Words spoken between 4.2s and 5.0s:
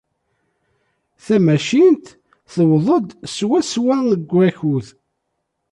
wakud.